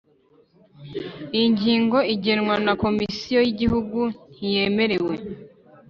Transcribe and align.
iyi 1.35 1.47
ngingo 1.53 1.97
igenwa 2.13 2.55
na 2.65 2.73
Komisiyo 2.81 3.39
y 3.43 3.49
Igihugu 3.53 3.99
ntiyemewe 4.33 5.13